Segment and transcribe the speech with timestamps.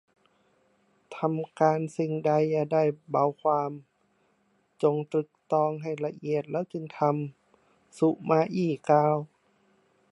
[1.17, 3.71] ทำการสิ่งใดอย่าได้เบาความ
[4.83, 9.15] จงตรึกตรองให้ละเอียดแล้วจึงทำ สุมาอี้กล่าว